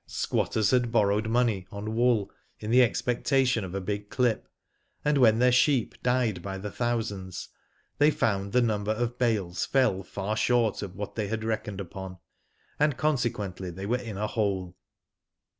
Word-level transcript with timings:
Squatters 0.07 0.71
had 0.71 0.91
borrowed 0.91 1.29
money 1.29 1.67
on 1.71 1.93
wool 1.93 2.31
in 2.59 2.71
the 2.71 2.81
expectation 2.81 3.63
of 3.63 3.75
a 3.75 3.79
big 3.79 4.09
clip, 4.09 4.47
and 5.05 5.19
when 5.19 5.37
their 5.37 5.51
sheep 5.51 5.93
died 6.01 6.41
by 6.41 6.57
thousands, 6.57 7.49
they 7.99 8.09
found 8.09 8.51
the 8.51 8.63
number 8.63 8.93
of 8.93 9.19
bales 9.19 9.63
fell 9.63 10.01
far 10.01 10.35
short 10.35 10.81
of 10.81 10.95
what 10.95 11.13
they 11.13 11.27
had 11.27 11.43
reckoned 11.43 11.79
upon, 11.79 12.17
and 12.79 12.97
consequently 12.97 13.69
they 13.69 13.85
were 13.85 13.95
in 13.99 14.17
a 14.17 14.25
hole. 14.25 14.75